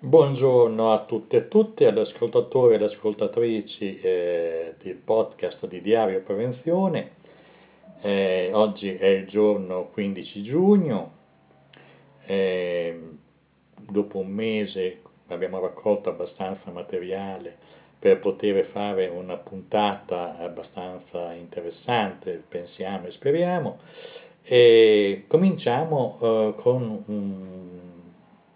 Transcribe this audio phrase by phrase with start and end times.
[0.00, 6.22] Buongiorno a tutte e tutti, agli ascoltatori e alle ascoltatrici eh, del podcast di Diario
[6.22, 7.16] Prevenzione.
[8.02, 11.12] Eh, oggi è il giorno 15 giugno,
[12.26, 12.96] eh,
[13.76, 17.56] dopo un mese abbiamo raccolto abbastanza materiale
[17.98, 23.78] per poter fare una puntata abbastanza interessante, pensiamo e speriamo.
[24.44, 27.87] E cominciamo eh, con un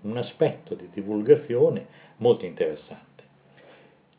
[0.02, 1.86] un aspetto di divulgazione
[2.18, 3.00] molto interessante.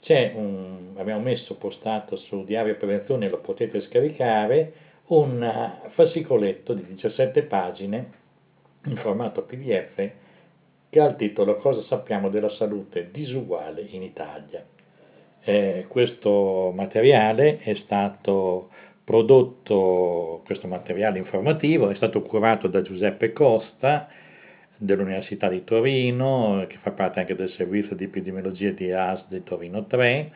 [0.05, 4.73] Un, abbiamo messo postato su Diario Prevenzione, lo potete scaricare,
[5.07, 8.11] un fascicoletto di 17 pagine
[8.85, 10.11] in formato PDF
[10.89, 14.63] che ha il titolo Cosa sappiamo della salute disuguale in Italia.
[15.41, 18.69] Eh, questo materiale è stato
[19.03, 24.07] prodotto, questo materiale informativo è stato curato da Giuseppe Costa,
[24.77, 29.85] dell'Università di Torino, che fa parte anche del servizio di epidemiologia di AS di Torino
[29.85, 30.31] 3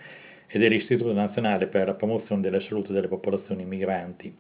[0.48, 4.34] e dell'Istituto Nazionale per la Promozione della Salute delle Popolazioni Migranti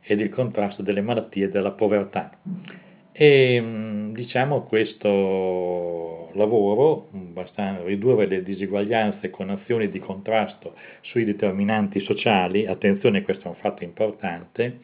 [0.00, 2.30] ed il contrasto delle malattie e della povertà.
[3.12, 7.08] E mm, diciamo questo lavoro,
[7.84, 13.84] ridurre le disuguaglianze con azioni di contrasto sui determinanti sociali, attenzione questo è un fatto
[13.84, 14.80] importante,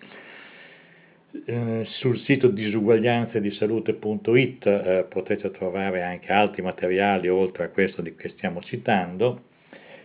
[1.47, 8.29] eh, sul sito disuguaglianzedisalute.it eh, potete trovare anche altri materiali oltre a questo di cui
[8.31, 9.45] stiamo citando.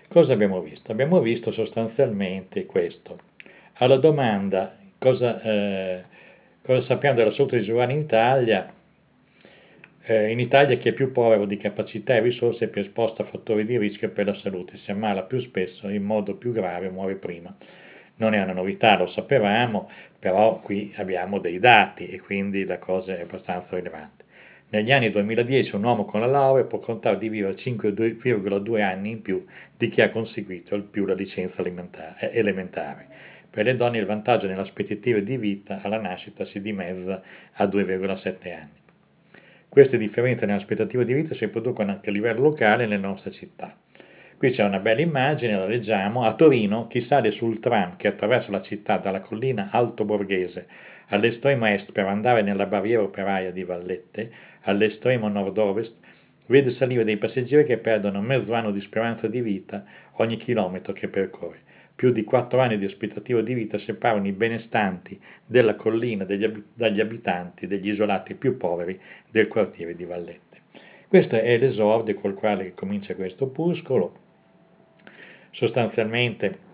[0.07, 0.89] Cosa abbiamo visto?
[0.91, 3.19] Abbiamo visto sostanzialmente questo.
[3.73, 6.03] Alla domanda cosa, eh,
[6.63, 8.73] cosa sappiamo della salute disuguale in Italia,
[10.03, 13.25] eh, in Italia chi è più povero di capacità e risorse è più esposto a
[13.25, 17.15] fattori di rischio per la salute, si ammala più spesso, in modo più grave muore
[17.15, 17.53] prima
[18.17, 23.15] non è una novità, lo sapevamo, però qui abbiamo dei dati e quindi la cosa
[23.17, 24.25] è abbastanza rilevante.
[24.69, 29.21] Negli anni 2010 un uomo con la laurea può contare di vivere 5,2 anni in
[29.21, 29.45] più
[29.77, 33.07] di chi ha conseguito il più la licenza eh, elementare.
[33.49, 37.21] Per le donne il vantaggio nelle aspettative di vita alla nascita si dimezza
[37.53, 38.85] a 2,7 anni.
[39.69, 43.73] Queste differenze nelle aspettative di vita si riproducono anche a livello locale nelle nostre città.
[44.37, 46.23] Qui c'è una bella immagine, la leggiamo.
[46.23, 50.67] A Torino chi sale sul tram che attraversa la città dalla collina Alto Borghese
[51.07, 54.29] all'estremo est per andare nella barriera operaia di Vallette,
[54.61, 55.95] all'estremo nord-ovest,
[56.45, 59.83] vede salire dei passeggeri che perdono mezzo anno di speranza di vita
[60.17, 61.61] ogni chilometro che percorre.
[61.95, 66.99] Più di quattro anni di aspettativa di vita separano i benestanti della collina degli, dagli
[66.99, 68.99] abitanti degli isolati più poveri
[69.31, 70.61] del quartiere di Vallette.
[71.07, 74.25] Questo è l'esordio col quale comincia questo opuscolo
[75.57, 76.65] sostanzialmente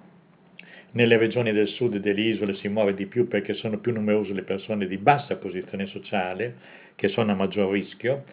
[0.92, 4.44] nelle regioni del sud delle isole si muove di più perché sono più numerose le
[4.44, 6.56] persone di bassa posizione sociale
[6.96, 8.26] che sono a maggior rischio.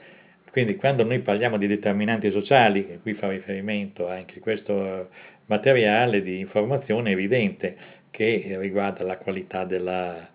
[0.50, 5.08] Quindi quando noi parliamo di determinanti sociali, e qui fa riferimento anche questo
[5.46, 7.76] materiale di informazione evidente
[8.10, 10.28] che riguarda la qualità della,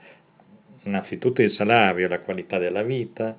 [0.84, 3.38] innanzitutto il salario, la qualità della vita,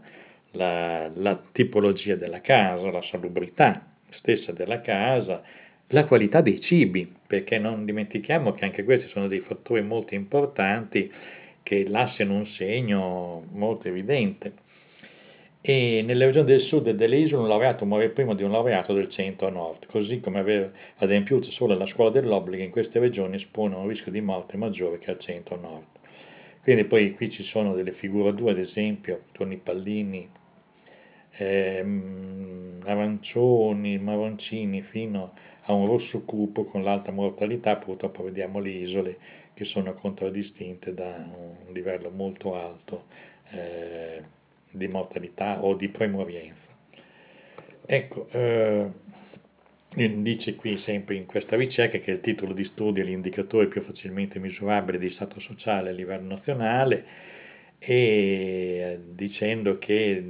[0.52, 5.42] la, la tipologia della casa, la salubrità stessa della casa,
[5.88, 11.12] la qualità dei cibi, perché non dimentichiamo che anche questi sono dei fattori molto importanti
[11.62, 14.64] che lasciano un segno molto evidente.
[15.60, 19.10] E nelle regioni del sud delle isole un laureato muore prima di un laureato del
[19.10, 23.88] centro-nord, così come aver adempiuto solo la scuola dell'obbligo in queste regioni espone a un
[23.88, 25.86] rischio di morte maggiore che al centro-nord.
[26.62, 30.28] Quindi poi qui ci sono delle figure 2, ad esempio, con i pallini
[31.38, 35.30] ehm, arancioni, marroncini fino a
[35.72, 39.18] un rosso cupo con l'alta mortalità, purtroppo vediamo le isole
[39.54, 41.28] che sono contraddistinte da
[41.66, 43.04] un livello molto alto
[43.50, 44.22] eh,
[44.70, 46.74] di mortalità o di premorienza.
[47.86, 48.90] Ecco, eh,
[49.94, 54.38] dice qui sempre in questa ricerca che il titolo di studio è l'indicatore più facilmente
[54.38, 57.04] misurabile di stato sociale a livello nazionale
[57.78, 60.22] e eh, dicendo che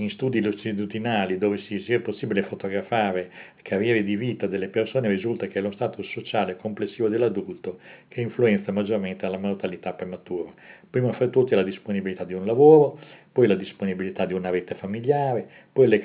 [0.00, 3.30] in studi longitudinali dove si sia possibile fotografare
[3.62, 8.72] carriere di vita delle persone risulta che è lo status sociale complessivo dell'adulto che influenza
[8.72, 10.50] maggiormente la mortalità prematura.
[10.88, 12.98] Prima fra tutti la disponibilità di un lavoro,
[13.30, 15.98] poi la disponibilità di una rete familiare, poi le,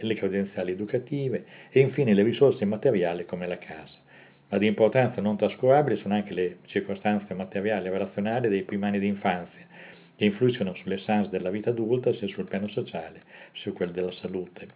[0.00, 3.98] le credenziali educative e infine le risorse materiali come la casa.
[4.50, 8.98] Ma di importanza non trascurabile sono anche le circostanze materiali e relazionali dei primi anni
[8.98, 9.64] di infanzia,
[10.20, 13.22] che influiscono sulle sans della vita adulta sia sul piano sociale
[13.54, 14.68] sia su quello della salute.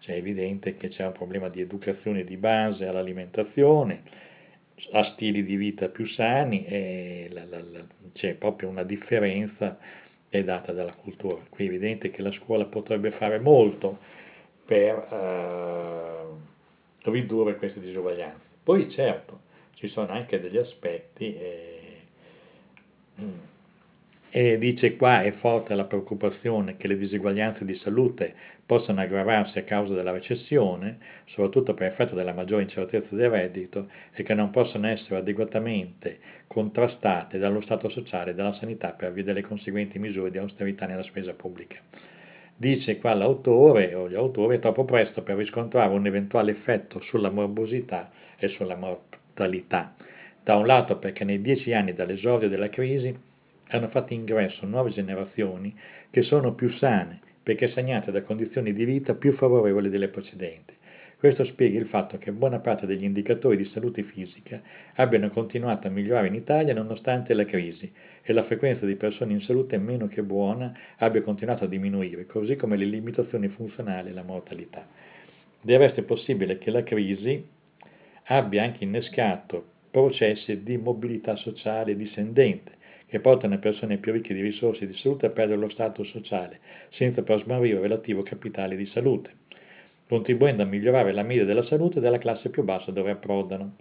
[0.00, 4.02] Cioè è evidente che c'è un problema di educazione di base all'alimentazione,
[4.90, 7.84] a stili di vita più sani e la, la, la,
[8.14, 9.78] c'è proprio una differenza
[10.28, 11.40] è data dalla cultura.
[11.48, 13.96] Qui è evidente che la scuola potrebbe fare molto
[14.64, 18.44] per eh, ridurre queste disuguaglianze.
[18.64, 19.42] Poi certo,
[19.74, 21.98] ci sono anche degli aspetti, eh,
[24.32, 28.32] e dice qua è forte la preoccupazione che le diseguaglianze di salute
[28.64, 34.22] possano aggravarsi a causa della recessione, soprattutto per effetto della maggiore incertezza del reddito, e
[34.22, 39.42] che non possono essere adeguatamente contrastate dallo Stato sociale e dalla sanità per via delle
[39.42, 41.78] conseguenti misure di austerità nella spesa pubblica.
[42.54, 47.30] Dice qua l'autore o gli autori è troppo presto per riscontrare un eventuale effetto sulla
[47.30, 49.96] morbosità e sulla mortalità.
[50.44, 53.28] Da un lato perché nei dieci anni dall'esordio della crisi
[53.70, 55.74] hanno fatto ingresso nuove generazioni
[56.10, 60.74] che sono più sane perché segnate da condizioni di vita più favorevoli delle precedenti.
[61.20, 64.60] Questo spiega il fatto che buona parte degli indicatori di salute fisica
[64.94, 69.42] abbiano continuato a migliorare in Italia nonostante la crisi e la frequenza di persone in
[69.42, 74.22] salute meno che buona abbia continuato a diminuire, così come le limitazioni funzionali e la
[74.22, 74.86] mortalità.
[75.60, 77.46] Del resto è possibile che la crisi
[78.24, 82.78] abbia anche innescato processi di mobilità sociale discendente,
[83.10, 86.60] che portano le persone più ricche di risorse di salute a perdere lo status sociale,
[86.90, 89.32] senza però smarrire il relativo capitale di salute,
[90.08, 93.74] contribuendo a migliorare la media della salute della classe più bassa dove approdano.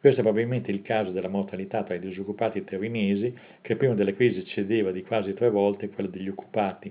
[0.00, 4.40] Questo è probabilmente il caso della mortalità tra i disoccupati terrinesi, che prima della crisi
[4.40, 6.90] eccedeva di quasi tre volte quella degli occupati,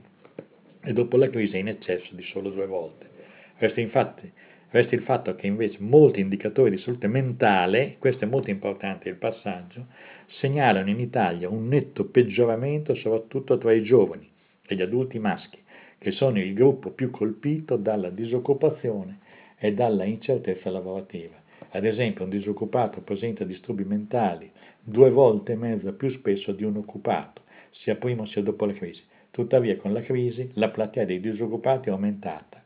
[0.84, 3.10] e dopo la crisi è in eccesso di solo due volte.
[3.58, 4.32] Resta infatti
[4.74, 9.16] Resta il fatto che invece molti indicatori di salute mentale, questo è molto importante il
[9.16, 9.88] passaggio,
[10.28, 14.30] segnalano in Italia un netto peggioramento soprattutto tra i giovani
[14.66, 15.60] e gli adulti maschi,
[15.98, 19.20] che sono il gruppo più colpito dalla disoccupazione
[19.58, 21.36] e dalla incertezza lavorativa.
[21.72, 24.50] Ad esempio, un disoccupato presenta disturbi mentali
[24.82, 27.42] due volte e mezza più spesso di un occupato,
[27.72, 29.04] sia prima sia dopo la crisi.
[29.32, 32.62] Tuttavia, con la crisi, la platea dei disoccupati è aumentata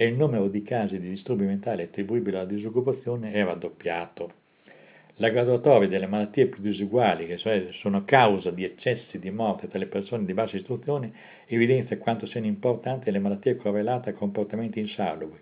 [0.00, 4.32] e il numero di casi di disturbi mentali attribuibili alla disoccupazione è raddoppiato.
[5.16, 9.80] La graduatoria delle malattie più diseguali, che cioè sono causa di eccessi di morte tra
[9.80, 11.10] le persone di bassa istruzione,
[11.46, 15.40] evidenzia quanto siano importanti le malattie correlate a comportamenti insalubri,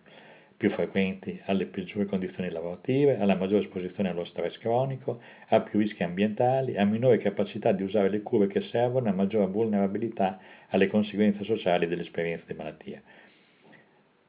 [0.56, 6.02] più frequenti alle peggiori condizioni lavorative, alla maggiore esposizione allo stress cronico, a più rischi
[6.02, 10.38] ambientali, a minore capacità di usare le cure che servono e a maggiore vulnerabilità
[10.68, 13.02] alle conseguenze sociali dell'esperienza di malattia.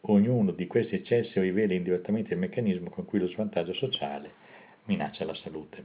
[0.09, 4.31] Ognuno di questi eccessi rivela indirettamente il meccanismo con cui lo svantaggio sociale
[4.85, 5.83] minaccia la salute.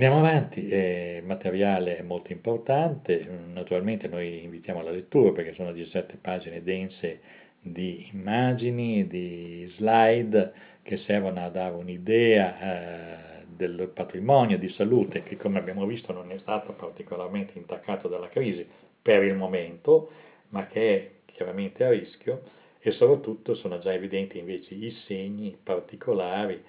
[0.00, 5.72] Andiamo avanti, eh, il materiale è molto importante, naturalmente noi invitiamo alla lettura perché sono
[5.72, 7.20] 17 pagine dense
[7.60, 10.52] di immagini, di slide
[10.82, 16.30] che servono a dare un'idea eh, del patrimonio di salute che come abbiamo visto non
[16.30, 18.64] è stato particolarmente intaccato dalla crisi
[19.02, 20.10] per il momento,
[20.50, 22.42] ma che è chiaramente a rischio
[22.80, 26.60] e soprattutto sono già evidenti invece i segni particolari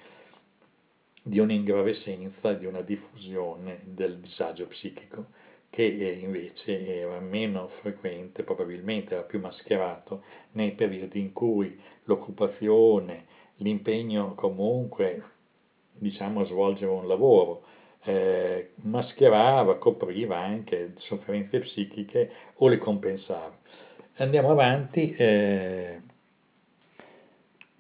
[1.24, 5.26] di un'ingravescenza, di una diffusione del disagio psichico
[5.72, 13.26] che invece era meno frequente, probabilmente era più mascherato nei periodi in cui l'occupazione,
[13.58, 15.24] l'impegno comunque
[15.94, 17.64] diciamo a svolgere un lavoro
[18.04, 23.59] eh, mascherava, copriva anche sofferenze psichiche o le compensava.
[24.20, 26.02] Andiamo avanti, eh,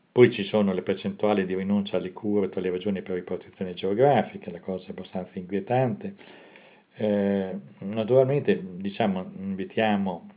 [0.10, 4.50] poi ci sono le percentuali di rinuncia alle cure tra le regioni per ripartizione geografica,
[4.50, 6.15] la cosa è abbastanza inquietante.
[6.96, 10.29] Eh, naturalmente diciamo, invitiamo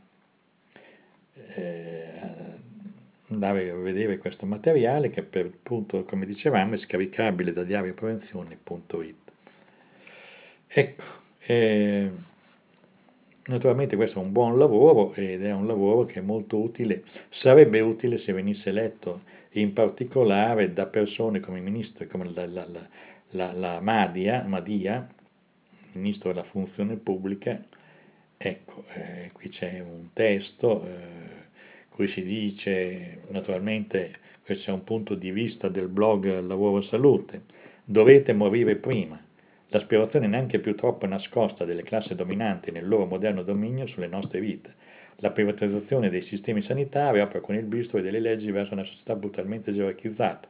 [1.54, 2.10] eh,
[3.28, 9.32] andare a vedere questo materiale che per appunto, come dicevamo, è scaricabile da diarioprevenzione.it.
[10.66, 11.02] Ecco,
[11.46, 12.10] eh,
[13.44, 17.80] Naturalmente questo è un buon lavoro ed è un lavoro che è molto utile, sarebbe
[17.80, 19.22] utile se venisse letto
[19.52, 22.66] in particolare da persone come il ministro, come la, la,
[23.30, 25.08] la, la Madia, Madia,
[25.94, 27.60] ministro della funzione pubblica,
[28.36, 35.16] ecco, eh, qui c'è un testo, eh, qui si dice, naturalmente questo è un punto
[35.16, 37.42] di vista del blog Lavoro Salute,
[37.84, 39.20] dovete morire prima,
[39.72, 44.74] l'aspirazione neanche più troppo nascosta delle classi dominanti nel loro moderno dominio sulle nostre vite.
[45.16, 49.14] La privatizzazione dei sistemi sanitari opera con il bistro e delle leggi verso una società
[49.14, 50.46] brutalmente gerarchizzata.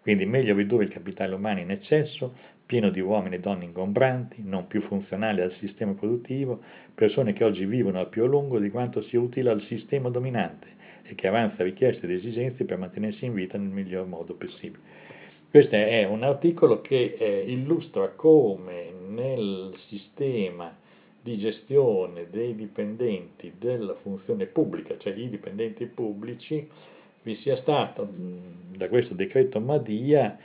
[0.00, 2.34] Quindi meglio ridurre il capitale umano in eccesso,
[2.66, 6.60] pieno di uomini e donne ingombranti, non più funzionali al sistema produttivo,
[6.94, 10.66] persone che oggi vivono al più a lungo di quanto sia utile al sistema dominante
[11.04, 15.12] e che avanza richieste ed esigenze per mantenersi in vita nel miglior modo possibile.
[15.54, 20.76] Questo è un articolo che eh, illustra come nel sistema
[21.22, 26.68] di gestione dei dipendenti della funzione pubblica, cioè i dipendenti pubblici,
[27.22, 28.08] vi sia stato
[28.76, 30.36] da questo decreto Madia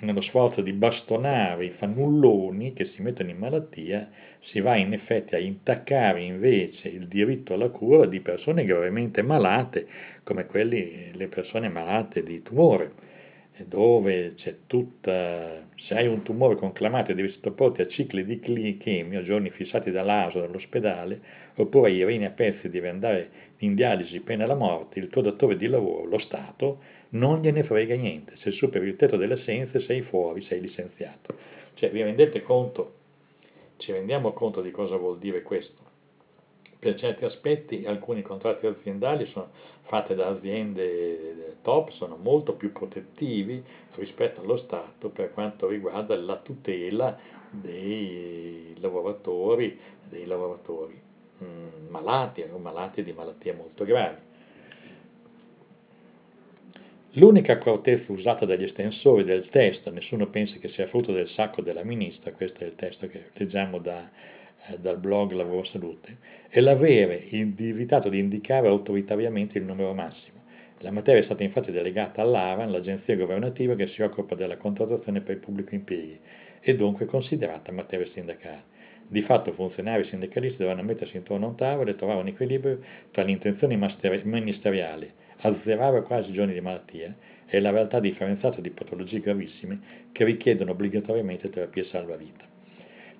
[0.00, 5.36] nello sforzo di bastonare i fannulloni che si mettono in malattia, si va in effetti
[5.36, 9.86] a intaccare invece il diritto alla cura di persone gravemente malate,
[10.22, 13.08] come quelli, le persone malate di tumore
[13.56, 18.40] dove c'è tutta, se hai un tumore conclamato e devi sottoporti a cicli di
[18.78, 21.20] chemio, giorni fissati dall'ASO, dall'ospedale,
[21.56, 25.56] oppure ai reni a pezzi devi andare in dialisi pena la morte, il tuo datore
[25.56, 26.80] di lavoro, lo Stato,
[27.10, 31.34] non gliene frega niente, se superi il tetto delle assenze sei fuori, sei licenziato.
[31.74, 32.94] Cioè vi rendete conto,
[33.76, 35.82] ci rendiamo conto di cosa vuol dire questo?
[36.82, 39.50] per certi aspetti alcuni contratti aziendali sono
[39.82, 43.62] fatti da aziende top, sono molto più protettivi
[43.94, 47.18] rispetto allo Stato per quanto riguarda la tutela
[47.50, 51.00] dei lavoratori, dei lavoratori
[51.42, 54.30] mm, malati o malati di malattie molto gravi.
[57.16, 61.84] L'unica accortezza usata dagli estensori del testo, nessuno pensa che sia frutto del sacco della
[61.84, 64.08] ministra, questo è il testo che leggiamo da
[64.68, 66.16] eh, dal blog Lavoro Salute,
[66.48, 70.40] è l'avere evitato di indicare autoritariamente il numero massimo.
[70.78, 75.36] La materia è stata infatti delegata all'ARAN, l'agenzia governativa che si occupa della contrattazione per
[75.36, 76.18] il pubblico impieghi,
[76.60, 78.70] e dunque considerata materia sindacale.
[79.06, 83.22] Di fatto funzionari sindacalisti dovranno mettersi intorno a un tavolo e trovare un equilibrio tra
[83.22, 83.76] le intenzioni
[84.24, 87.14] ministeriali, azzerare quasi i giorni di malattia,
[87.46, 89.80] e la realtà differenziata di patologie gravissime
[90.12, 92.51] che richiedono obbligatoriamente terapie salvavita.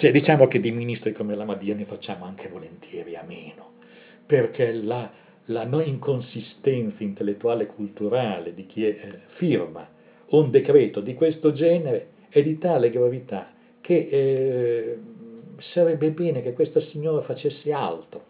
[0.02, 3.74] Cioè, diciamo che di ministri come la Madia ne facciamo anche volentieri a meno,
[4.26, 5.08] perché la,
[5.44, 9.88] la non inconsistenza intellettuale e culturale di chi eh, firma
[10.30, 14.98] un decreto di questo genere è di tale gravità che eh,
[15.72, 18.24] sarebbe bene che questa signora facesse altro,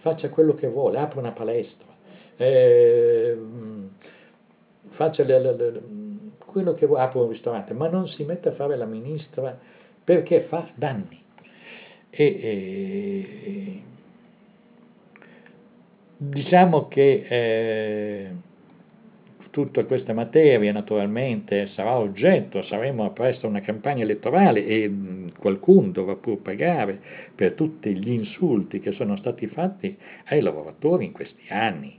[0.00, 1.88] faccia quello che vuole, apra una palestra,
[2.36, 3.38] eh,
[4.90, 5.82] faccia le, le, le,
[6.44, 10.42] quello che vuole, apra un ristorante, ma non si mette a fare la ministra perché
[10.42, 11.22] fa danni.
[12.10, 13.82] E, e,
[16.16, 18.30] diciamo che eh,
[19.50, 26.14] tutta questa materia naturalmente sarà oggetto, saremo presto una campagna elettorale e mh, qualcuno dovrà
[26.16, 27.00] pur pagare
[27.34, 31.98] per tutti gli insulti che sono stati fatti ai lavoratori in questi anni.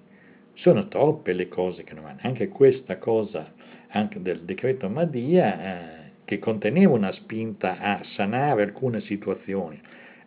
[0.54, 3.52] Sono troppe le cose che non vanno, anche questa cosa
[3.92, 5.62] anche del decreto Madia.
[5.62, 6.01] Eh,
[6.32, 9.78] che conteneva una spinta a sanare alcune situazioni,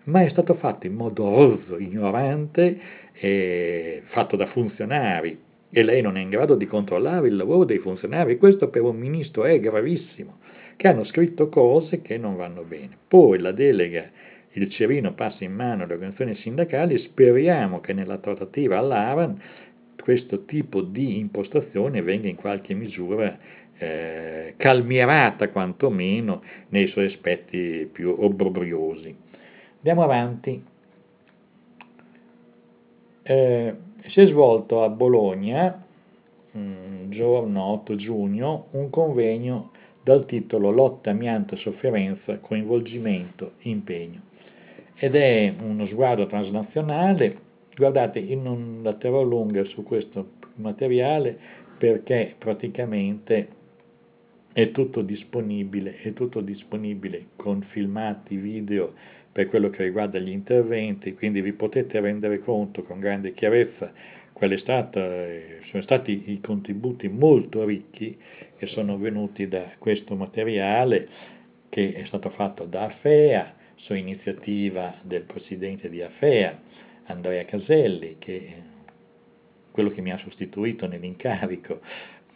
[0.05, 2.79] ma è stato fatto in modo rozzo, ignorante,
[4.09, 5.39] fatto da funzionari
[5.71, 8.99] e lei non è in grado di controllare il lavoro dei funzionari, questo per un
[8.99, 10.41] ministro è gravissimo,
[10.77, 12.99] che hanno scritto cose che non vanno bene.
[13.09, 14.05] Poi la delega,
[14.53, 19.41] il cerino passa in mano alle organizzazioni sindacali, speriamo che nella trattativa all'Aran
[20.03, 23.39] questo tipo di impostazione venga in qualche misura
[23.79, 29.17] eh, calmierata quantomeno nei suoi aspetti più obbrobriosi.
[29.77, 30.65] Andiamo avanti.
[33.23, 33.75] Eh,
[34.07, 35.83] si è svolto a Bologna,
[36.57, 44.21] mm, giorno 8 giugno, un convegno dal titolo Lotta, amianto, sofferenza, coinvolgimento, impegno.
[44.95, 47.39] Ed è uno sguardo transnazionale.
[47.75, 51.37] Guardate, io non la terrò lunga su questo materiale
[51.79, 53.49] perché praticamente
[54.55, 58.95] è tutto disponibile, è tutto disponibile con filmati, video
[59.33, 63.93] per quello che riguarda gli interventi, quindi vi potete rendere conto con grande chiarezza
[64.33, 68.17] quali sono stati i contributi molto ricchi
[68.57, 71.09] che sono venuti da questo materiale
[71.69, 76.61] che è stato fatto da AFEA su iniziativa del presidente di AFEA,
[77.07, 78.55] Andrea Caselli, che
[79.73, 81.81] quello che mi ha sostituito nell'incarico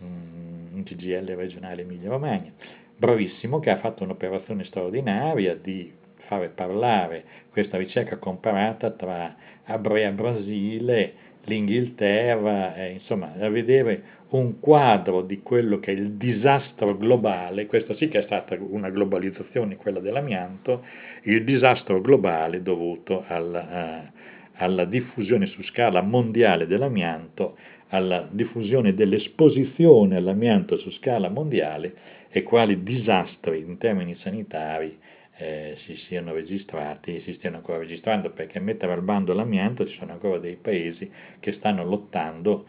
[0.01, 2.53] un CGL regionale Emilia Romagna,
[2.97, 5.93] bravissimo che ha fatto un'operazione straordinaria di
[6.27, 15.23] fare parlare questa ricerca comparata tra Abrea Brasile, l'Inghilterra, eh, insomma, a vedere un quadro
[15.23, 20.01] di quello che è il disastro globale, questa sì che è stata una globalizzazione, quella
[20.01, 20.85] dell'amianto,
[21.23, 24.19] il disastro globale dovuto alla, uh,
[24.57, 27.57] alla diffusione su scala mondiale dell'amianto
[27.89, 34.99] alla diffusione dell'esposizione all'amianto su scala mondiale e quali disastri in termini sanitari
[35.37, 39.97] eh, si siano registrati e si stiano ancora registrando, perché mettere al bando l'amianto ci
[39.97, 42.67] sono ancora dei paesi che stanno lottando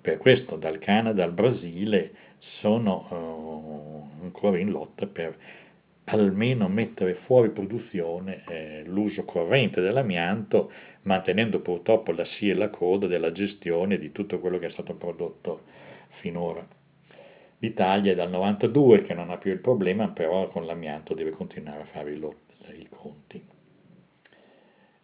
[0.00, 2.12] per questo, dal Canada al Brasile
[2.60, 5.34] sono uh, ancora in lotta per
[6.04, 10.70] almeno mettere fuori produzione eh, l'uso corrente dell'amianto,
[11.02, 14.94] mantenendo purtroppo la scia e la coda della gestione di tutto quello che è stato
[14.94, 15.62] prodotto
[16.20, 16.66] finora.
[17.58, 21.82] L'Italia è dal 92 che non ha più il problema, però con l'amianto deve continuare
[21.82, 23.42] a fare i, conti.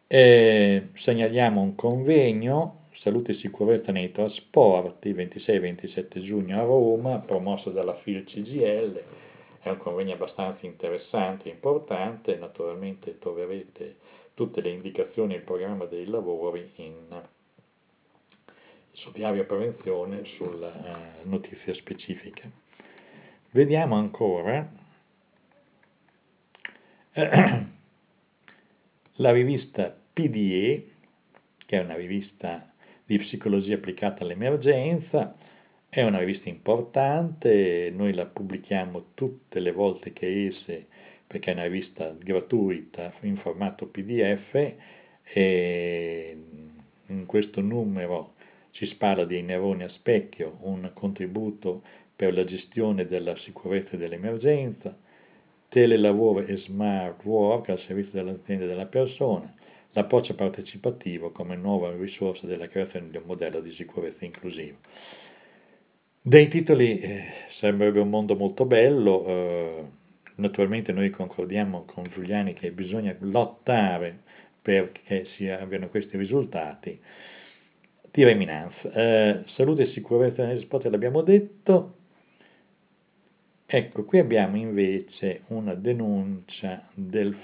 [0.07, 7.95] E segnaliamo un convegno Salute e Sicurezza nei Trasporti 26-27 giugno a Roma, promosso dalla
[7.95, 9.02] FIL CGL
[9.62, 13.97] è un convegno abbastanza interessante e importante, naturalmente troverete
[14.35, 17.23] tutte le indicazioni e il programma dei lavori in
[18.93, 22.50] su diario prevenzione sulle uh, notizie specifiche.
[23.50, 24.71] Vediamo ancora
[29.14, 30.90] la rivista PDE,
[31.67, 32.73] che è una rivista
[33.05, 35.35] di psicologia applicata all'emergenza,
[35.90, 40.87] è una rivista importante, noi la pubblichiamo tutte le volte che esce
[41.26, 44.75] perché è una rivista gratuita in formato PDF
[45.25, 46.37] e
[47.06, 48.35] in questo numero
[48.70, 51.82] ci parla dei neuroni a specchio, un contributo
[52.14, 54.97] per la gestione della sicurezza e dell'emergenza,
[55.68, 59.52] telelavoro e smart work al servizio dell'azienda e della persona,
[59.92, 64.76] l'approccio partecipativo come nuova risorsa della creazione di un modello di sicurezza inclusivo.
[66.22, 67.24] Dei titoli eh,
[67.60, 69.84] sembrerebbe un mondo molto bello, eh,
[70.34, 74.20] naturalmente noi concordiamo con Giuliani che bisogna lottare
[74.60, 77.00] perché si abbiano questi risultati.
[78.10, 81.94] Tira eminenza, eh, salute e sicurezza negli sport l'abbiamo detto,
[83.64, 87.34] ecco qui abbiamo invece una denuncia del,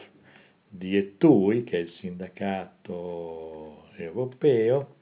[0.68, 4.96] di ETUI che è il sindacato europeo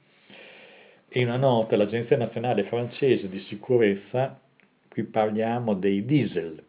[1.19, 4.37] in una nota l'Agenzia Nazionale Francese di Sicurezza,
[4.89, 6.61] qui parliamo dei diesel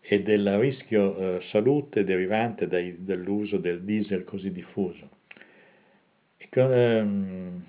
[0.00, 5.08] e del rischio eh, salute derivante dai, dall'uso del diesel così diffuso.
[6.36, 7.64] E, ehm,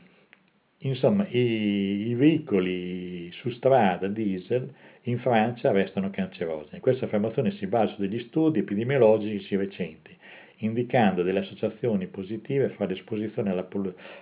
[0.80, 6.80] insomma, i, i, veicoli su strada diesel in Francia restano cancerogeni.
[6.80, 10.18] Questa affermazione si basa su degli studi epidemiologici recenti
[10.58, 13.54] indicando delle associazioni positive fra l'esposizione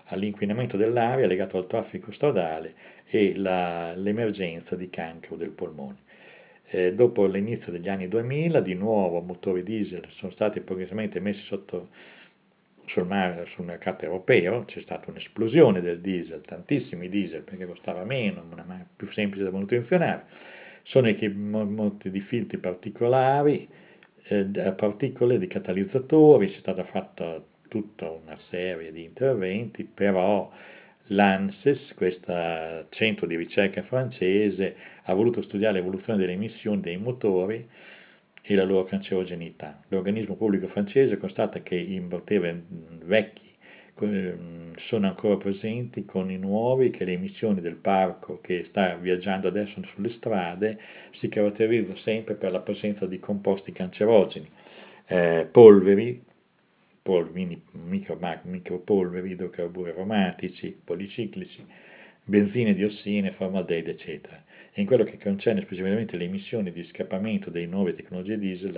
[0.05, 2.73] all'inquinamento dell'aria legato al traffico stradale
[3.07, 5.97] e la, l'emergenza di cancro del polmone.
[6.69, 11.89] Eh, dopo l'inizio degli anni 2000, di nuovo motori diesel sono stati progressivamente messi sotto,
[12.85, 18.43] sul, mar, sul mercato europeo, c'è stata un'esplosione del diesel, tantissimi diesel perché costava meno,
[18.65, 20.25] ma più semplice da manutenzionare,
[20.83, 23.67] sono equipaggiati di filtri particolari,
[24.27, 30.51] eh, particole di catalizzatori, c'è stata fatta tutta una serie di interventi, però
[31.07, 37.67] l'ANSES, questo centro di ricerca francese, ha voluto studiare l'evoluzione delle emissioni dei motori
[38.41, 39.81] e la loro cancerogenità.
[39.87, 42.63] L'organismo pubblico francese constata che i motori
[43.03, 43.51] vecchi
[44.77, 49.81] sono ancora presenti con i nuovi che le emissioni del parco che sta viaggiando adesso
[49.93, 50.79] sulle strade
[51.13, 54.49] si caratterizzano sempre per la presenza di composti cancerogeni,
[55.07, 56.21] eh, polveri,
[57.01, 61.65] pol, mini, micro, micropolveri, idrocarburi aromatici, policiclici,
[62.23, 64.41] benzine, diossine, formaldeide, eccetera.
[64.77, 68.73] In quello che concerne specificamente le emissioni di scappamento delle nuove tecnologie diesel,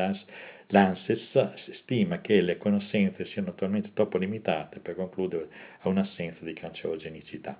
[0.67, 5.47] l'ANSES stima che le conoscenze siano attualmente troppo limitate per concludere
[5.79, 7.57] a un'assenza di cancerogenicità.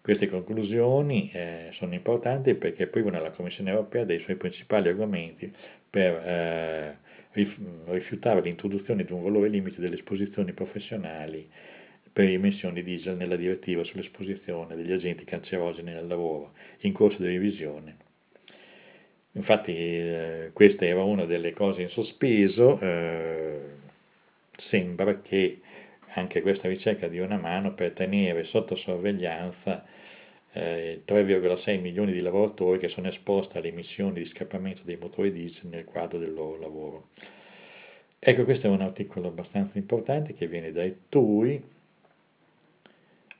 [0.00, 5.52] Queste conclusioni eh, sono importanti perché privano la Commissione europea dei suoi principali argomenti
[5.90, 6.96] per eh,
[7.32, 11.46] rifiutare l'introduzione di un valore limite delle esposizioni professionali
[12.16, 17.96] per emissioni diesel nella direttiva sull'esposizione degli agenti cancerogeni nel lavoro, in corso di revisione.
[19.32, 23.60] Infatti eh, questa era una delle cose in sospeso, eh,
[24.56, 25.60] sembra che
[26.14, 29.84] anche questa ricerca dia una mano per tenere sotto sorveglianza
[30.52, 35.66] eh, 3,6 milioni di lavoratori che sono esposti alle emissioni di scappamento dei motori diesel
[35.68, 37.08] nel quadro del loro lavoro.
[38.18, 41.74] Ecco, questo è un articolo abbastanza importante che viene dai TUI,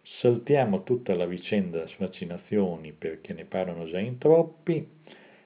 [0.09, 4.89] Saltiamo tutta la vicenda vaccinazioni perché ne parlano già in troppi,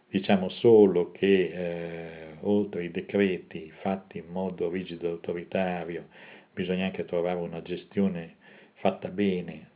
[0.08, 6.08] diciamo solo che eh, oltre ai decreti fatti in modo rigido e autoritario
[6.52, 8.36] bisogna anche trovare una gestione
[8.74, 9.70] fatta bene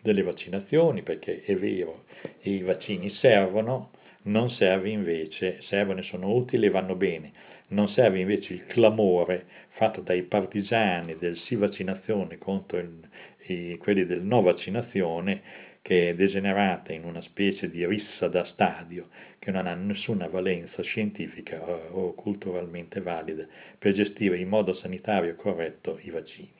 [0.00, 2.04] delle vaccinazioni perché è vero,
[2.42, 3.90] i vaccini servono,
[4.22, 7.32] non serve invece, servono e sono utili e vanno bene,
[7.68, 13.08] non serve invece il clamore fatto dai partigiani del sì vaccinazione contro il,
[13.46, 19.08] i, quelli del no vaccinazione che è degenerata in una specie di rissa da stadio
[19.38, 23.46] che non ha nessuna valenza scientifica o, o culturalmente valida
[23.78, 26.52] per gestire in modo sanitario corretto i vaccini.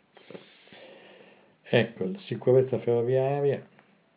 [1.71, 3.63] Ecco, sicurezza ferroviaria.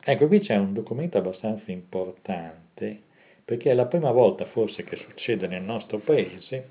[0.04, 3.10] Ecco, qui c'è un documento abbastanza importante
[3.44, 6.70] perché è la prima volta forse che succede nel nostro paese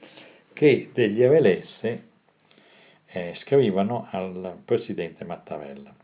[0.53, 1.99] che degli RLS
[3.13, 5.95] eh, scrivano al presidente Mattarella.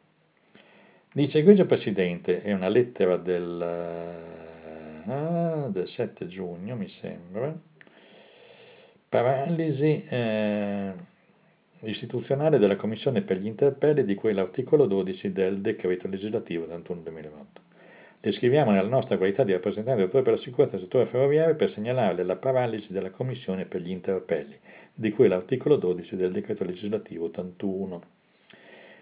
[1.12, 3.64] Dice, egregio Presidente, è una lettera del,
[5.06, 7.56] uh, del 7 giugno, mi sembra,
[9.08, 10.92] paralisi eh,
[11.80, 17.65] istituzionale della Commissione per gli interpelli di cui l'articolo 12 del decreto legislativo 31-2008.
[18.26, 21.70] Le scriviamo nella nostra qualità di rappresentante del per la sicurezza del settore ferroviario per
[21.70, 24.58] segnalarle la paralisi della Commissione per gli interpelli,
[24.92, 28.02] di cui l'articolo 12 del decreto legislativo 81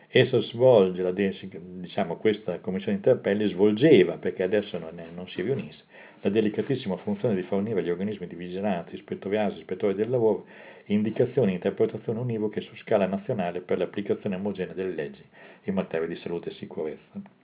[0.08, 5.84] esso svolge, la, diciamo, questa commissione interpelli svolgeva, perché adesso non, è, non si riunisce,
[6.20, 10.44] la delicatissima funzione di fornire agli organismi di vigilanza, ispettoriali, ispettori del lavoro,
[10.88, 15.24] indicazioni e interpretazioni univoche su scala nazionale per l'applicazione omogenea delle leggi
[15.62, 17.43] in materia di salute e sicurezza.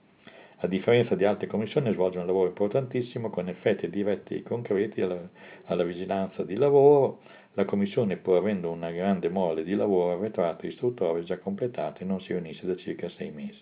[0.63, 5.27] A differenza di altre commissioni svolge un lavoro importantissimo con effetti diretti e concreti alla,
[5.65, 7.21] alla vigilanza di lavoro,
[7.53, 12.33] la Commissione, pur avendo una grande mole di lavoro arretrato istruttorio già completato, non si
[12.33, 13.59] riunisce da circa sei mesi.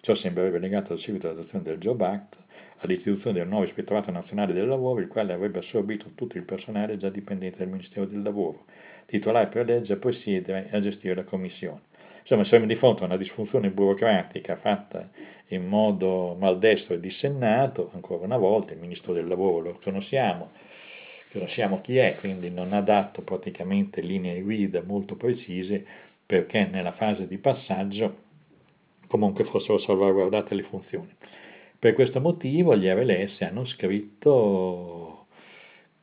[0.00, 2.36] Ciò sembrerebbe legato al seguito dell'adozione del Job Act,
[2.78, 7.10] all'istituzione del nuovo Ispettorato Nazionale del Lavoro, il quale avrebbe assorbito tutto il personale già
[7.10, 8.64] dipendente dal Ministero del Lavoro,
[9.06, 11.92] titolare per legge a presiedere e a gestire la Commissione.
[12.26, 15.10] Insomma, siamo di fronte a una disfunzione burocratica fatta
[15.48, 20.52] in modo maldestro e dissennato, ancora una volta, il Ministro del Lavoro lo conosciamo,
[21.30, 25.84] conosciamo chi è, quindi non ha dato praticamente linee guida molto precise
[26.24, 28.16] perché nella fase di passaggio
[29.06, 31.14] comunque fossero salvaguardate le funzioni.
[31.78, 35.13] Per questo motivo gli RLS hanno scritto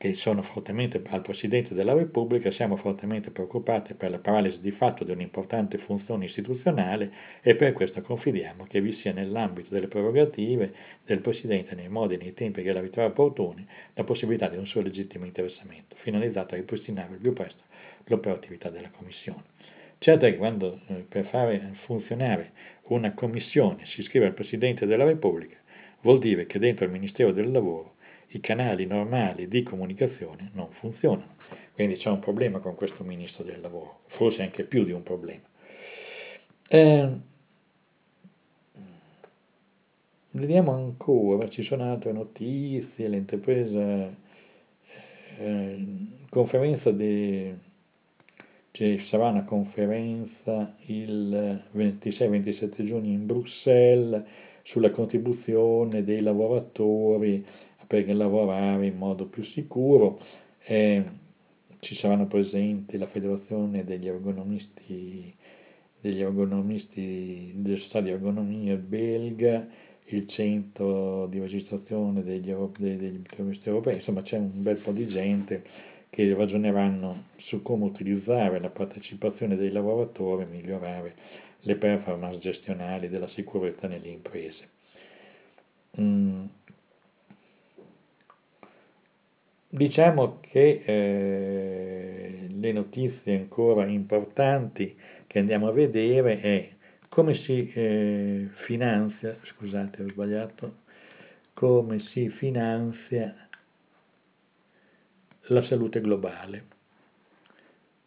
[0.02, 5.04] che sono fortemente al Presidente della Repubblica, siamo fortemente preoccupati per la paralisi di fatto
[5.04, 7.12] di un'importante funzione istituzionale
[7.44, 10.74] e per questo confidiamo che vi sia nell'ambito delle prerogative
[11.06, 14.66] del Presidente nei modi e nei tempi che la riterrà opportuni la possibilità di un
[14.66, 17.62] suo legittimo interessamento, finalizzato a ripristinare il più presto
[18.06, 19.44] l'operatività della Commissione.
[20.00, 22.54] Certo che quando eh, per fare funzionare
[22.88, 25.58] una commissione si scrive al Presidente della Repubblica,
[26.02, 28.00] vuol dire che dentro il Ministero del Lavoro
[28.32, 31.36] i canali normali di comunicazione non funzionano.
[31.74, 35.42] Quindi c'è un problema con questo ministro del lavoro, forse anche più di un problema.
[36.68, 37.10] Eh,
[40.32, 44.16] vediamo ancora, ci sono altre notizie, l'entreprise,
[45.38, 45.86] eh,
[46.30, 47.54] conferenza di,
[48.72, 54.24] ci sarà una conferenza il 26-27 giugno in Bruxelles
[54.64, 57.46] sulla contribuzione dei lavoratori
[57.92, 60.18] per lavorare in modo più sicuro.
[60.64, 61.04] Eh,
[61.80, 65.36] ci saranno presenti la Federazione degli Ergonomisti,
[66.00, 69.68] degli ergonomisti del società di ergonomia belga,
[70.06, 75.62] il centro di registrazione degli, degli, degli europei, insomma c'è un bel po' di gente
[76.10, 81.16] che ragioneranno su come utilizzare la partecipazione dei lavoratori e migliorare
[81.60, 84.70] le performance gestionali della sicurezza nelle imprese.
[86.00, 86.46] Mm.
[89.74, 96.70] Diciamo che eh, le notizie ancora importanti che andiamo a vedere è
[97.08, 100.74] come si eh, finanzia, scusate ho sbagliato,
[101.54, 103.34] come si finanzia
[105.44, 106.66] la salute globale.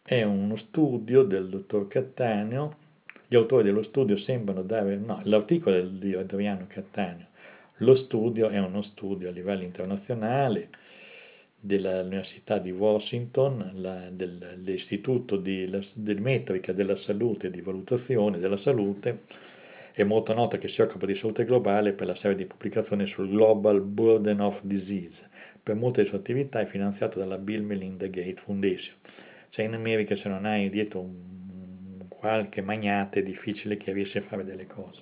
[0.03, 2.75] È uno studio del dottor Cattaneo,
[3.27, 7.25] gli autori dello studio sembrano dare, no, l'articolo è di Adriano Cattaneo,
[7.77, 10.69] lo studio è uno studio a livello internazionale,
[11.65, 19.23] dell'Università di Washington, la, dell'Istituto di, di Metrica della Salute e di Valutazione della Salute,
[19.93, 23.29] è molto nota che si occupa di salute globale per la serie di pubblicazioni sul
[23.29, 25.15] Global Burden of Disease.
[25.63, 28.93] Per molte delle sue attività è finanziato dalla Bill Melinda Gates Foundation.
[29.49, 34.21] Cioè in America se non hai dietro un, qualche magnate è difficile che riesci a
[34.23, 35.01] fare delle cose.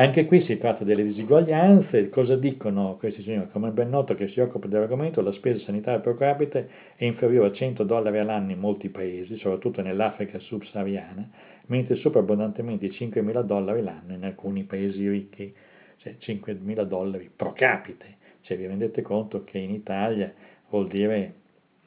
[0.00, 3.50] Anche qui si tratta delle disuguaglianze, cosa dicono questi signori?
[3.50, 7.52] Come ben noto che si occupa dell'argomento, la spesa sanitaria pro capite è inferiore a
[7.52, 11.28] 100 dollari all'anno in molti paesi, soprattutto nell'Africa subsahariana,
[11.66, 15.54] mentre supera abbondantemente i 5.000 dollari l'anno in alcuni paesi ricchi,
[15.98, 18.16] cioè 5.000 dollari pro capite.
[18.40, 20.32] Cioè vi rendete conto che in Italia
[20.70, 21.34] vuol dire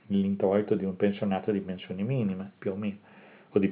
[0.06, 2.98] l'introito di un pensionato di pensione minima, più o meno,
[3.50, 3.70] o di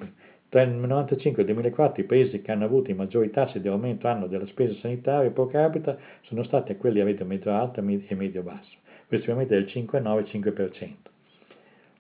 [0.52, 3.70] Tra il 1995 e il 2004 i paesi che hanno avuto i maggiori tassi di
[3.70, 8.76] aumento anno della spesa sanitaria pro capita sono stati quelli a reddito medio-alto e medio-basso,
[9.08, 10.90] rispettivamente del 5,9 e 5%.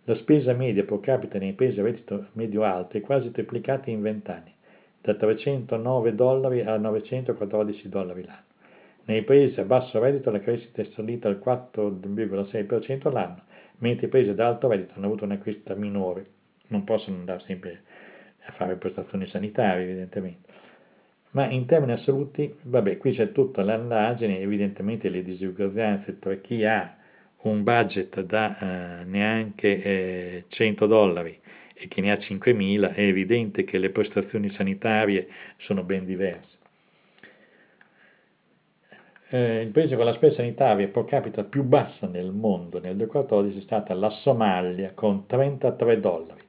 [0.03, 4.31] La spesa media pro capita nei paesi a reddito medio-alto è quasi triplicata in 20
[4.31, 4.53] anni,
[4.99, 8.43] da 309 dollari a 914 dollari l'anno.
[9.05, 13.43] Nei paesi a basso reddito la crescita è salita al 4,6% all'anno,
[13.77, 16.25] mentre i paesi ad alto reddito hanno avuto una crescita minore.
[16.67, 17.83] Non possono andare sempre
[18.45, 20.49] a fare prestazioni sanitarie, evidentemente.
[21.31, 26.97] Ma in termini assoluti, vabbè, qui c'è tutta l'andagine, evidentemente le disuguaglianze tra chi ha
[27.43, 31.39] un budget da eh, neanche eh, 100 dollari
[31.73, 35.27] e chi ne ha 5.000, è evidente che le prestazioni sanitarie
[35.57, 36.59] sono ben diverse.
[39.29, 43.59] Eh, il paese con la spesa sanitaria pro capita più bassa nel mondo nel 2014
[43.59, 46.41] è stata la Somalia con 33 dollari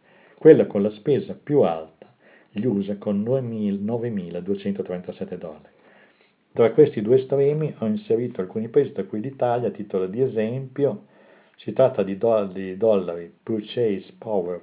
[0.42, 2.12] quella con la spesa più alta,
[2.50, 5.68] gli USA con 9.237 dollari.
[6.52, 11.05] Tra questi due estremi ho inserito alcuni paesi, tra cui l'Italia, a titolo di esempio,
[11.55, 14.61] si tratta di, do- dollari purchase power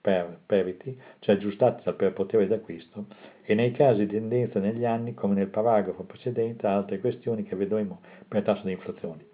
[0.00, 3.08] per parity, cioè aggiustati dal potere d'acquisto,
[3.42, 8.00] e nei casi di tendenza negli anni, come nel paragrafo precedente, altre questioni che vedremo
[8.26, 9.27] per tasso di inflazione.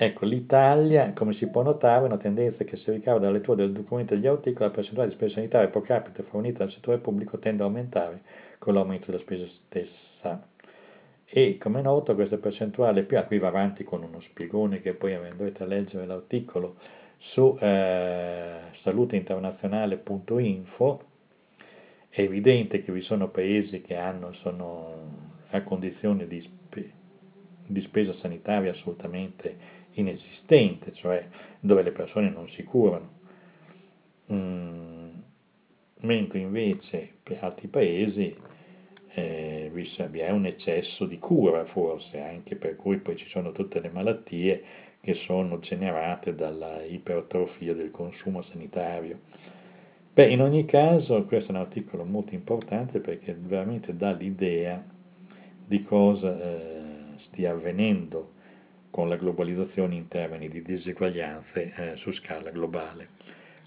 [0.00, 3.72] Ecco, l'Italia, come si può notare, è una tendenza che si ricava dalla lettura del
[3.72, 7.64] documento degli articoli, la percentuale di spesa sanitaria pro capite fornita dal settore pubblico tende
[7.64, 8.22] ad aumentare
[8.58, 10.46] con l'aumento della spesa stessa.
[11.24, 15.64] E come noto questa percentuale più, qui va avanti con uno spiegone che poi andrete
[15.64, 16.76] a leggere l'articolo
[17.16, 21.02] su eh, saluteinternazionale.info,
[22.08, 24.94] è evidente che vi sono paesi che hanno, sono
[25.50, 26.88] a condizioni di, spe,
[27.66, 31.26] di spesa sanitaria assolutamente inesistente, cioè
[31.60, 33.16] dove le persone non si curano.
[34.32, 35.08] Mm,
[36.00, 38.36] mentre invece per altri paesi
[39.14, 43.80] eh, vi è un eccesso di cura forse, anche per cui poi ci sono tutte
[43.80, 44.62] le malattie
[45.00, 49.20] che sono generate dalla ipertrofia del consumo sanitario.
[50.12, 54.84] Beh, in ogni caso questo è un articolo molto importante perché veramente dà l'idea
[55.64, 58.32] di cosa eh, stia avvenendo
[58.98, 63.10] con la globalizzazione in termini di diseguaglianze eh, su scala globale.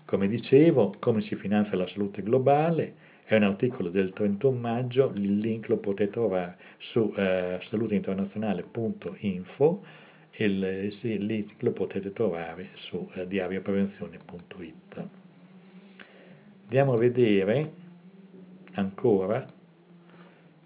[0.04, 5.38] Come dicevo, come si finanzia la salute globale è un articolo del 31 maggio, il
[5.38, 9.86] link lo potete trovare su eh, saluteinternazionale.info
[10.32, 15.08] e il, il, link lo potete trovare su eh, diarioprevenzione.it.
[16.63, 17.72] Andiamo a vedere
[18.74, 19.50] ancora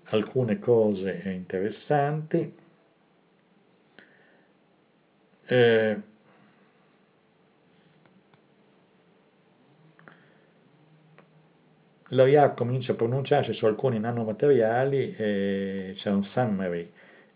[0.05, 2.63] alcune cose interessanti.
[5.47, 5.97] Eh,
[12.09, 16.91] L'OIA comincia a pronunciarsi su alcuni nanomateriali, eh, c'è un summary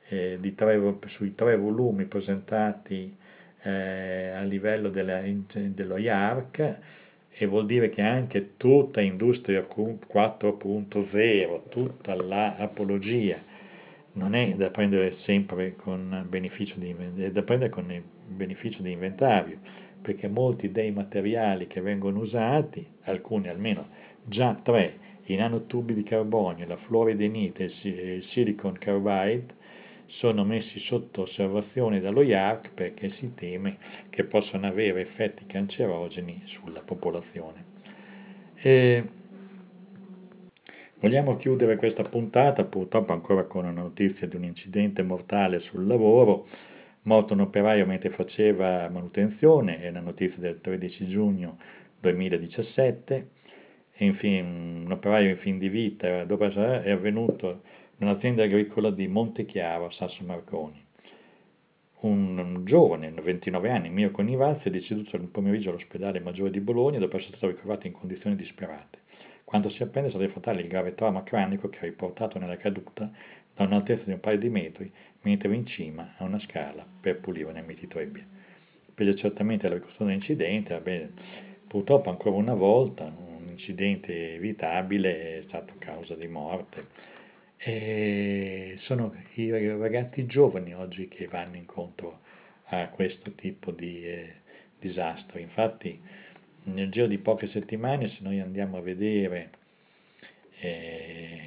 [0.09, 3.15] eh, tre, sui tre volumi presentati
[3.63, 6.77] eh, a livello della, dello IARC
[7.31, 13.48] e vuol dire che anche tutta Industria 4.0, tutta l'apologia
[14.13, 19.59] non è da prendere sempre con beneficio di, è da prendere con beneficio di inventario,
[20.01, 23.87] perché molti dei materiali che vengono usati, alcuni almeno
[24.23, 29.57] già tre, i nanotubi di carbonio, la fluoridenite e il silicon carbide,
[30.07, 33.77] sono messi sotto osservazione dallo IARC perché si teme
[34.09, 37.63] che possano avere effetti cancerogeni sulla popolazione.
[38.55, 39.03] E
[41.01, 46.45] Vogliamo chiudere questa puntata purtroppo ancora con una notizia di un incidente mortale sul lavoro,
[47.03, 51.57] morto un operaio mentre faceva manutenzione, è una notizia del 13 giugno
[52.01, 53.29] 2017,
[53.99, 57.61] infine, un operaio in fin di vita dopo è avvenuto
[57.99, 60.85] in un'azienda agricola di Montechiaro Sasso Marconi.
[62.01, 66.97] Un, un giovane, 29 anni, Mio Conivazzi, è deceduto nel pomeriggio all'ospedale Maggiore di Bologna
[66.97, 68.99] dopo essere stato ricoverato in condizioni disperate.
[69.43, 73.11] Quando si apprende è stato fatale il grave trauma cranico che ha riportato nella caduta
[73.53, 74.89] da un'altezza di un paio di metri
[75.23, 78.25] mentre in cima a una scala per pulire una mititrebbia.
[78.93, 81.11] Per gli accertamenti della ricostruzione dell'incidente,
[81.67, 87.17] purtroppo ancora una volta un incidente evitabile è stato causa di morte.
[87.61, 92.19] E sono i ragazzi giovani oggi che vanno incontro
[92.67, 94.33] a questo tipo di eh,
[94.79, 95.39] disastro.
[95.39, 95.99] Infatti
[96.63, 99.49] nel giro di poche settimane, se noi andiamo a vedere
[100.61, 101.39] eh,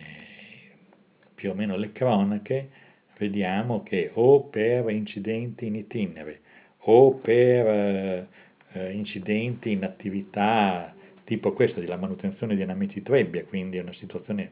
[1.34, 2.68] più o meno le cronache,
[3.16, 6.40] vediamo che o per incidenti in itinere
[6.80, 8.26] o per
[8.72, 10.94] eh, incidenti in attività
[11.24, 14.50] tipo questa della manutenzione di una mititrebbia, quindi una situazione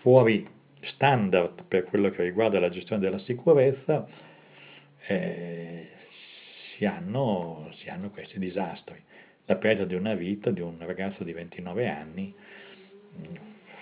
[0.00, 4.06] fuori standard per quello che riguarda la gestione della sicurezza,
[5.06, 5.88] eh,
[6.76, 9.00] si, hanno, si hanno questi disastri.
[9.46, 12.34] La perdita di una vita di un ragazzo di 29 anni,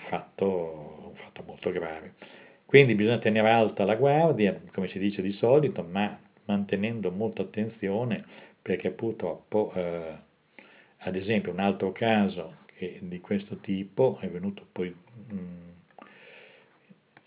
[0.07, 2.13] fatto, un fatto molto grave.
[2.65, 8.23] Quindi bisogna tenere alta la guardia, come si dice di solito, ma mantenendo molta attenzione
[8.61, 10.17] perché purtroppo, eh,
[10.97, 12.59] ad esempio, un altro caso
[12.99, 15.70] di questo tipo è venuto poi mh, mm,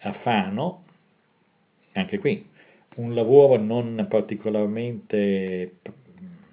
[0.04, 0.84] a Fano,
[1.92, 2.46] anche qui,
[2.96, 5.76] un lavoro non particolarmente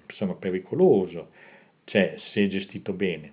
[0.08, 1.30] insomma, pericoloso,
[1.84, 3.32] cioè se gestito bene,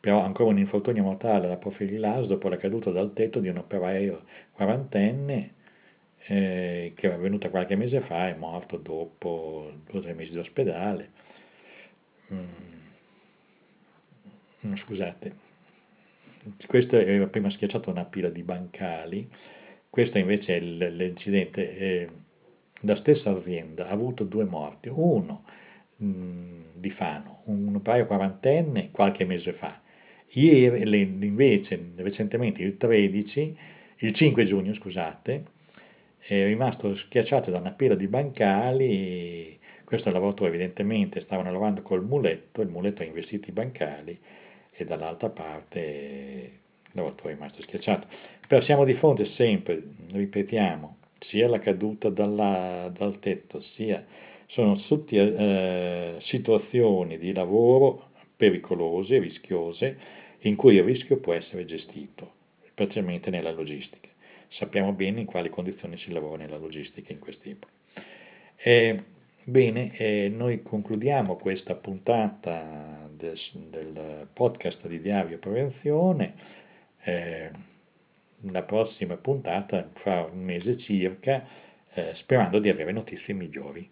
[0.00, 4.24] però ancora un infortunio mortale alla Profilas dopo la caduta dal tetto di un operaio
[4.52, 5.54] quarantenne
[6.26, 10.38] eh, che è avvenuta qualche mese fa, è morto dopo due o tre mesi di
[10.38, 11.10] ospedale.
[12.32, 12.44] Mm,
[14.76, 15.51] scusate,
[16.66, 19.28] questo aveva prima schiacciato una pila di bancali,
[19.88, 21.76] questo invece è l'incidente.
[21.76, 22.08] Eh,
[22.84, 25.44] la stessa azienda ha avuto due morti, uno
[25.96, 29.80] mh, di Fano, un operaio quarantenne qualche mese fa,
[30.34, 33.56] Ieri, invece recentemente il 13,
[33.98, 35.44] il 5 giugno scusate,
[36.18, 42.62] è rimasto schiacciato da una pila di bancali, questo lavoratore evidentemente stava lavorando col muletto,
[42.62, 44.18] il muletto ha investito i bancali
[44.82, 46.60] e dall'altra parte
[46.92, 48.06] il è rimasto schiacciato.
[48.46, 54.04] Però siamo di fronte sempre, ripetiamo, sia la caduta dalla, dal tetto, sia
[54.46, 59.98] sono tutte eh, situazioni di lavoro pericolose, rischiose,
[60.40, 62.32] in cui il rischio può essere gestito,
[62.66, 64.10] specialmente nella logistica
[64.52, 67.72] sappiamo bene in quali condizioni si lavora nella logistica in quest'epoca.
[68.56, 69.02] Eh,
[69.44, 73.38] bene, eh, noi concludiamo questa puntata del,
[73.70, 76.34] del, podcast di Diario Prevenzione.
[77.04, 77.50] Eh,
[78.50, 81.46] la prossima puntata fra un mese circa,
[81.94, 83.88] eh, sperando di avere notizie migliori.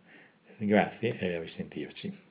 [0.56, 2.29] Grazie e a risentirci.